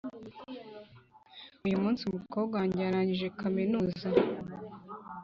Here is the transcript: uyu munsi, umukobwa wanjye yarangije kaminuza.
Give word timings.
uyu 1.65 1.77
munsi, 1.83 2.01
umukobwa 2.03 2.53
wanjye 2.59 2.79
yarangije 2.85 3.27
kaminuza. 3.39 4.07